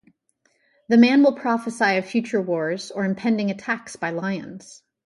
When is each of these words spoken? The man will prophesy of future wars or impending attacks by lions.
The 0.89 0.97
man 0.97 1.21
will 1.21 1.35
prophesy 1.35 1.95
of 1.95 2.07
future 2.07 2.41
wars 2.41 2.89
or 2.89 3.05
impending 3.05 3.51
attacks 3.51 3.95
by 3.97 4.09
lions. 4.09 4.81